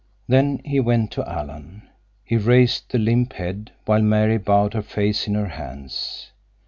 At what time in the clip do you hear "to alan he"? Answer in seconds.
1.11-2.35